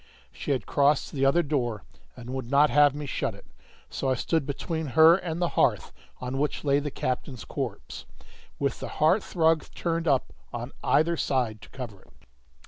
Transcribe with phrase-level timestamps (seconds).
[0.31, 1.83] She had crossed to the other door,
[2.15, 3.45] and would not have me shut it.
[3.87, 8.05] So I stood between her and the hearth, on which lay the captain's corpse,
[8.57, 12.13] with the hearthrug turned up on either side to cover it.